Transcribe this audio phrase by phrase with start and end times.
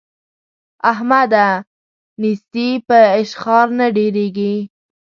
[0.91, 1.47] احمده!
[2.21, 4.55] نېستي په اشخار نه ډېرېږي.